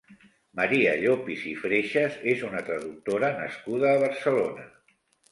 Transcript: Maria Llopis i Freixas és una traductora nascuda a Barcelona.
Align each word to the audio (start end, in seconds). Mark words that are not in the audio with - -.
Maria 0.59 0.93
Llopis 1.01 1.41
i 1.49 1.51
Freixas 1.65 2.15
és 2.31 2.41
una 2.47 2.63
traductora 2.69 3.29
nascuda 3.41 3.91
a 3.91 4.01
Barcelona. 4.05 4.65